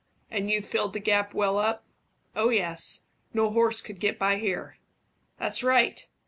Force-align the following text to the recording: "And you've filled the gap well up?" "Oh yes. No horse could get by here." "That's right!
"And 0.31 0.49
you've 0.49 0.65
filled 0.65 0.93
the 0.93 0.99
gap 0.99 1.35
well 1.35 1.59
up?" 1.59 1.85
"Oh 2.35 2.49
yes. 2.49 3.05
No 3.35 3.51
horse 3.51 3.83
could 3.83 3.99
get 3.99 4.17
by 4.17 4.37
here." 4.37 4.79
"That's 5.37 5.61
right! 5.61 6.07